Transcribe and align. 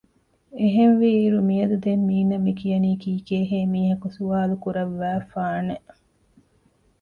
އެހެންވީ 0.59 1.09
އިރު 1.19 1.39
މިއަދު 1.47 1.77
ދެން 1.85 2.03
މީނަ 2.09 2.35
މި 2.45 2.51
ކިޔަނީ 2.59 2.91
ކީކޭހޭ 3.03 3.57
މީހަކު 3.73 4.07
ސުވާލުކުރައްވައިފާނެ 4.17 5.75